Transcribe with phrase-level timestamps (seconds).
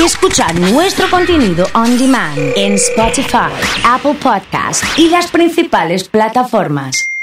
[0.00, 3.52] y escuchar nuestro contenido on demand en Spotify,
[3.84, 7.19] Apple Podcast y las principales plataformas.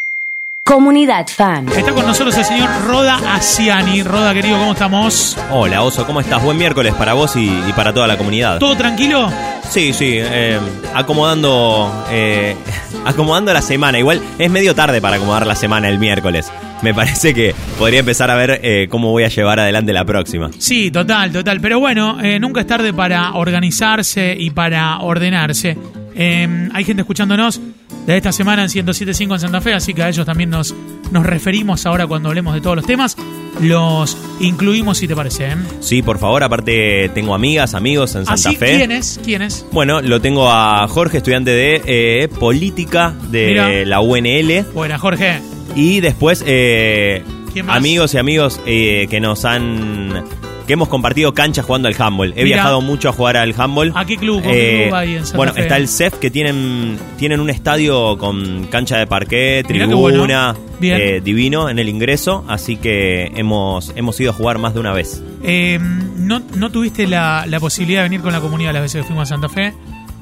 [0.67, 1.69] Comunidad Fan.
[1.69, 4.04] Está con nosotros el señor Roda Asiani.
[4.04, 5.38] Roda, querido, ¿cómo estamos?
[5.49, 6.43] Hola, Oso, ¿cómo estás?
[6.43, 8.59] Buen miércoles para vos y, y para toda la comunidad.
[8.59, 9.32] ¿Todo tranquilo?
[9.69, 10.59] Sí, sí, eh,
[10.93, 12.57] acomodando, eh,
[13.05, 13.97] acomodando la semana.
[13.97, 16.51] Igual es medio tarde para acomodar la semana el miércoles.
[16.81, 20.49] Me parece que podría empezar a ver eh, cómo voy a llevar adelante la próxima.
[20.57, 21.61] Sí, total, total.
[21.61, 25.78] Pero bueno, eh, nunca es tarde para organizarse y para ordenarse.
[26.14, 27.61] Eh, hay gente escuchándonos
[28.07, 30.74] de esta semana en 107.5 en Santa Fe, así que a ellos también nos,
[31.11, 33.17] nos referimos ahora cuando hablemos de todos los temas.
[33.61, 35.48] Los incluimos si te parece.
[35.48, 35.56] ¿eh?
[35.81, 38.78] Sí, por favor, aparte tengo amigas, amigos en Santa Así, Fe.
[38.78, 39.20] ¿quién es?
[39.23, 39.66] ¿Quién es?
[39.72, 44.66] Bueno, lo tengo a Jorge, estudiante de eh, política de la UNL.
[44.73, 45.42] Buena, Jorge.
[45.76, 47.23] Y después, eh,
[47.67, 50.47] amigos y amigos que nos han.
[50.67, 52.34] Que hemos compartido canchas jugando al handball.
[52.36, 53.94] He viajado mucho a jugar al handball.
[53.95, 54.44] ¿A qué club?
[54.44, 55.62] ¿Con qué club hay en Santa Bueno, Fe?
[55.62, 60.54] está el CEF que tienen, tienen un estadio con cancha de parquet, Mirá qué tribuna,
[60.54, 60.68] bueno.
[60.82, 62.44] Eh, divino en el ingreso.
[62.48, 65.24] Así que hemos, hemos ido a jugar más de una vez.
[65.42, 65.80] Eh,
[66.18, 69.24] no, no tuviste la, la posibilidad de venir con la comunidad las veces que fuimos
[69.31, 69.74] a Santa Fe.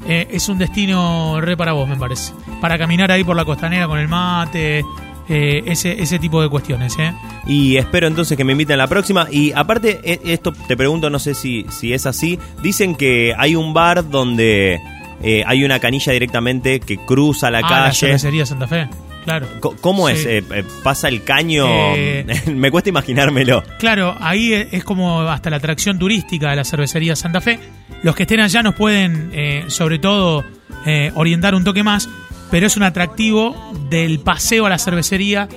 [0.07, 2.31] Eh, es un destino re para vos, me parece.
[2.61, 4.85] Para caminar ahí por la costanera con el mate,
[5.29, 6.95] eh, ese, ese tipo de cuestiones.
[6.99, 7.13] ¿eh?
[7.47, 9.27] Y espero entonces que me inviten la próxima.
[9.31, 12.39] Y aparte, e- esto te pregunto, no sé si, si es así.
[12.61, 14.79] Dicen que hay un bar donde
[15.23, 17.95] eh, hay una canilla directamente que cruza la ah, la calle.
[17.95, 18.87] cervecería Santa Fe,
[19.23, 19.47] claro.
[19.81, 20.21] ¿Cómo es?
[20.23, 20.27] Sí.
[20.29, 21.65] Eh, eh, ¿Pasa el caño?
[21.95, 23.63] Eh, Me cuesta imaginármelo.
[23.79, 27.59] Claro, ahí es es como hasta la atracción turística de la cervecería Santa Fe.
[28.03, 30.43] Los que estén allá nos pueden, eh, sobre todo,
[31.15, 32.07] orientar un toque más,
[32.55, 33.53] pero es un atractivo
[33.89, 35.49] del paseo a la cervecería,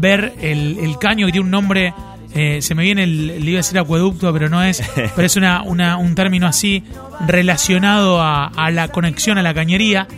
[0.00, 1.92] ver el, el caño que tiene un nombre,
[2.34, 4.82] eh, se me viene el, le iba a decir acueducto, pero no es,
[5.14, 6.82] pero es una, una- un término así
[7.26, 10.08] relacionado a, a la conexión a la cañería.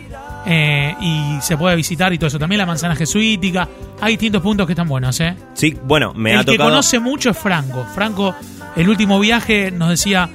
[0.45, 2.39] eh, y se puede visitar y todo eso.
[2.39, 3.67] También la manzana jesuítica.
[3.99, 5.35] Hay distintos puntos que están buenos, ¿eh?
[5.55, 6.69] Sí, bueno, me el ha que tocado.
[6.69, 7.85] conoce mucho es Franco.
[7.93, 8.33] Franco,
[8.77, 10.29] el último viaje nos decía,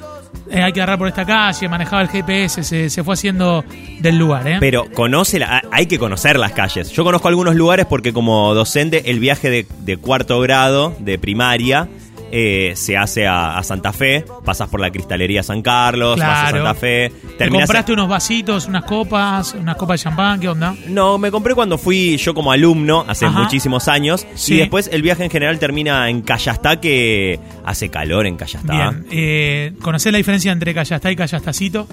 [0.51, 3.65] eh, hay que agarrar por esta calle, manejaba el GPS, se, se fue haciendo
[4.01, 4.57] del lugar, ¿eh?
[4.61, 6.91] Pero conoce la, hay que conocer las calles.
[6.91, 11.89] Yo conozco algunos lugares porque como docente el viaje de cuarto grado de primaria
[12.33, 14.25] eh, se hace a, a Santa Fe.
[14.45, 16.51] Pasas por la cristalería San Carlos, vas a.
[16.51, 17.11] Santa Fe.
[17.11, 20.41] ¿Te terminás- compraste unos vasitos, unas copas, unas copas de champán?
[20.41, 20.75] ¿Qué onda?
[20.89, 23.41] No, me compré cuando fui yo como alumno hace Ajá.
[23.41, 24.27] muchísimos años.
[24.35, 24.55] Sí.
[24.55, 28.73] Y después el viaje en general termina en Callastá, que hace calor en Callastá.
[28.73, 29.07] Bien.
[29.11, 31.87] Eh, ¿Conocés la diferencia entre Callastá y Callastacito?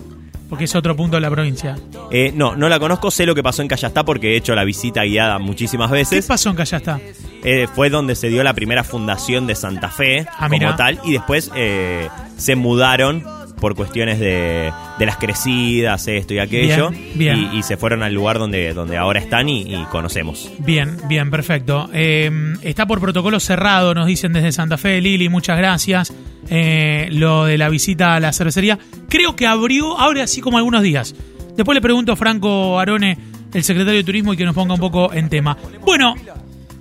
[0.51, 1.75] Porque es otro punto de la provincia.
[2.11, 4.65] Eh, no, no la conozco, sé lo que pasó en Callastá porque he hecho la
[4.65, 6.27] visita guiada muchísimas ¿Qué veces.
[6.27, 6.99] pasó en Callastá?
[7.43, 10.67] Eh, fue donde se dio la primera fundación de Santa Fe Ah, mirá.
[10.67, 13.23] como tal y después eh, se mudaron
[13.61, 17.49] por cuestiones de, de las crecidas, esto y aquello, Bien, bien.
[17.53, 20.51] Y, y se fueron al lugar donde, donde ahora están y, y conocemos.
[20.59, 21.89] Bien, bien, perfecto.
[21.93, 22.29] Eh,
[22.63, 26.13] está por protocolo cerrado, nos dicen desde Santa Fe, Lili, muchas gracias.
[26.49, 28.77] Eh, lo de la visita a la cervecería.
[29.07, 31.15] Creo que abrió, abre así como algunos días.
[31.55, 33.17] Después le pregunto a Franco Arone,
[33.53, 35.55] el secretario de Turismo, y que nos ponga un poco en tema.
[35.85, 36.15] Bueno,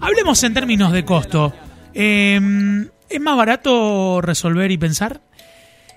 [0.00, 1.52] hablemos en términos de costo.
[1.92, 2.40] Eh,
[3.08, 5.20] ¿Es más barato resolver y pensar?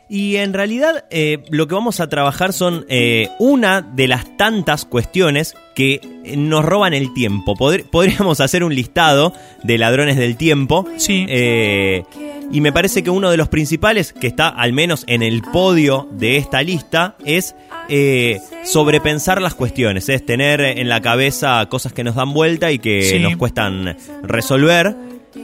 [0.09, 4.86] Y en realidad eh, lo que vamos a trabajar son eh, una de las tantas
[4.86, 7.56] cuestiones que eh, nos roban el tiempo.
[7.56, 9.34] Podr- podríamos hacer un listado
[9.64, 10.86] de ladrones del tiempo.
[10.97, 11.25] Sí.
[11.30, 12.03] Eh,
[12.52, 16.08] y me parece que uno de los principales, que está al menos en el podio
[16.12, 17.56] de esta lista, es
[17.90, 20.09] eh, sobrepensar las cuestiones.
[20.09, 23.20] Es tener en la cabeza cosas que nos dan vuelta y que Sí.
[23.20, 24.96] nos cuestan resolver.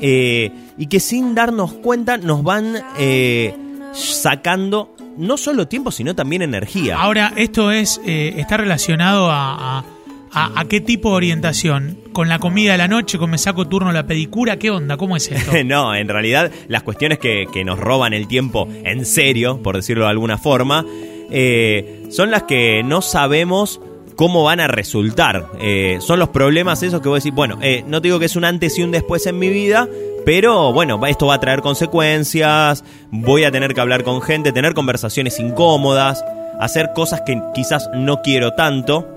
[0.01, 3.55] eh, y que sin darnos cuenta nos van eh,
[3.93, 6.97] sacando no solo tiempo, sino también energía.
[6.99, 9.83] Ahora, esto es eh, está relacionado a, a-
[10.31, 11.97] a- a qué tipo de orientación.
[12.13, 13.17] ¿Con la comida de la noche?
[13.17, 14.57] ¿Con me saco turno la pedicura?
[14.57, 14.95] ¿Qué onda?
[14.97, 15.51] ¿Cómo es esto?
[15.65, 20.05] no, en realidad las cuestiones que, que nos roban el tiempo en serio, por decirlo
[20.05, 20.85] de alguna forma,
[21.31, 23.81] eh, son las que no sabemos
[24.19, 25.47] cómo van a resultar.
[25.61, 28.35] Eh, son los problemas esos que vos decís, bueno, eh, no te digo que es
[28.35, 29.87] un antes y un después en mi vida,
[30.25, 34.73] pero bueno, esto va a traer consecuencias, voy a tener que hablar con gente, tener
[34.73, 36.25] conversaciones incómodas,
[36.59, 39.07] hacer cosas que quizás no quiero tanto.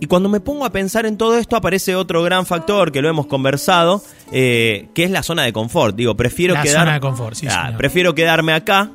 [0.00, 3.10] Y cuando me pongo a pensar en todo esto aparece otro gran factor que lo
[3.10, 4.02] hemos conversado,
[4.32, 5.94] eh, que es la zona de confort.
[5.94, 7.74] Digo, prefiero La quedar- zona de confort, sí, Ah.
[7.76, 8.90] Prefiero quedarme acá,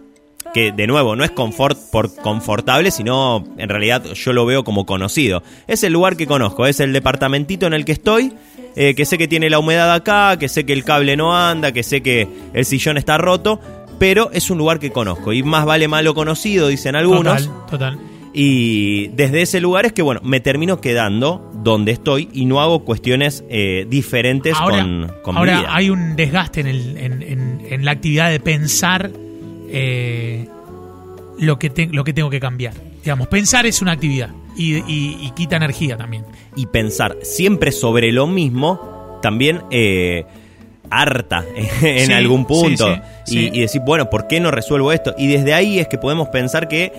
[0.57, 4.86] que de nuevo no es confort por confortable, sino en realidad yo lo veo como
[4.88, 5.44] conocido.
[5.68, 8.33] Es el lugar que conozco, es el departamentito en el que estoy,
[8.75, 11.71] eh, que sé que tiene la humedad acá, que sé que el cable no anda,
[11.71, 13.59] que sé que el sillón está roto.
[14.00, 17.45] pero es un lugar que conozco y más vale malo conocido, dicen algunos.
[17.48, 18.00] Total, total.
[18.33, 22.86] Y desde ese lugar es que, bueno, me termino quedando donde estoy y no hago
[22.86, 25.69] cuestiones eh, diferentes Ahora, con, con mi ahora vida.
[25.75, 29.10] hay un desgaste en, el- en- en- en la actividad de pensar
[29.69, 30.47] eh,
[31.39, 32.73] lo, que te- lo que tengo que cambiar.
[33.03, 36.25] Digamos, pensar es una actividad y, y- y quita energía también.
[36.55, 40.25] y pensar siempre sobre lo mismo también eh,
[40.89, 41.43] harta
[41.81, 42.95] en Sí, algún punto.
[42.95, 45.13] sí, sí, y, y decir, bueno, ¿por qué no resuelvo esto?
[45.17, 46.91] Y desde ahí es que podemos pensar que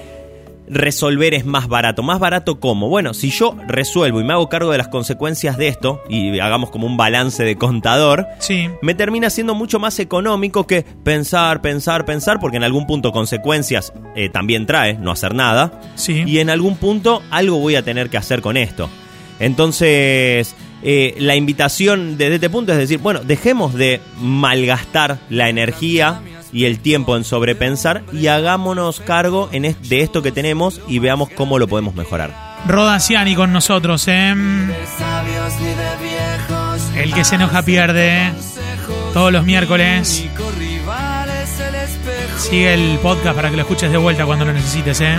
[0.71, 2.03] resolver es más barato.
[2.03, 2.89] ¿Más barato cómo?
[2.89, 6.71] Bueno, si yo resuelvo y me hago cargo de las consecuencias de esto, y hagamos
[6.71, 12.05] como un balance de contador, Sí, me termina siendo mucho más económico que pensar, pensar,
[12.05, 16.25] pensar, porque en algún punto consecuencias eh, también trae no hacer nada sí.
[16.27, 18.89] y en algún punto algo voy a tener que hacer con esto.
[19.41, 26.21] Entonces, eh, la invitación desde este punto es decir, bueno, dejemos de malgastar la energía
[26.53, 31.59] y el tiempo en sobrepensar y hagámonos cargo de esto que tenemos y veamos cómo
[31.59, 32.49] lo podemos mejorar.
[32.67, 34.35] Roda Ciani con nosotros, ¿eh?
[36.97, 38.33] El que se enoja pierde.
[39.13, 40.27] Todos los miércoles.
[42.39, 45.17] Sigue el podcast para que lo escuches de vuelta cuando lo necesites, ¿eh?